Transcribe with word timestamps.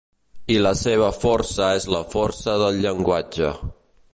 I 0.53 0.55
la 0.65 0.69
seva 0.79 1.09
força 1.23 1.67
és 1.81 1.85
la 1.97 2.01
força 2.15 2.57
del 2.63 2.81
llenguatge. 2.87 3.53